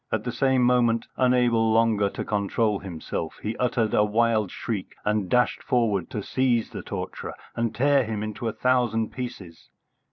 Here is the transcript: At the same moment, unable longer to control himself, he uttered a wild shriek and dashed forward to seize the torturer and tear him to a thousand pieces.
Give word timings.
At 0.11 0.23
the 0.23 0.31
same 0.31 0.63
moment, 0.63 1.05
unable 1.15 1.71
longer 1.71 2.09
to 2.09 2.25
control 2.25 2.79
himself, 2.79 3.35
he 3.43 3.55
uttered 3.57 3.93
a 3.93 4.03
wild 4.03 4.49
shriek 4.49 4.95
and 5.05 5.29
dashed 5.29 5.61
forward 5.61 6.09
to 6.09 6.23
seize 6.23 6.71
the 6.71 6.81
torturer 6.81 7.35
and 7.55 7.75
tear 7.75 8.03
him 8.03 8.33
to 8.33 8.47
a 8.47 8.51
thousand 8.53 9.11
pieces. 9.11 9.69